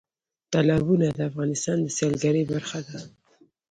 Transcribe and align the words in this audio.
تالابونه 0.53 1.05
د 1.17 1.19
افغانستان 1.29 1.77
د 1.81 1.87
سیلګرۍ 1.97 2.43
برخه 2.53 2.79
ده. 2.87 2.99